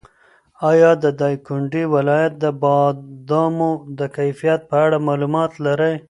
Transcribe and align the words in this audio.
ایا 0.71 0.91
د 1.03 1.05
دایکنډي 1.21 1.83
ولایت 1.93 2.33
د 2.43 2.45
بادامو 2.61 3.71
د 3.99 4.01
کیفیت 4.15 4.61
په 4.69 4.75
اړه 4.85 4.97
معلومات 5.07 5.51
لرې؟ 5.65 5.93